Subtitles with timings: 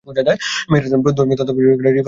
[0.69, 1.97] মেহের হাসান ধর্মীয় ধর্মতত্ত্ববিদ রিফাত হাসানের কন্যা।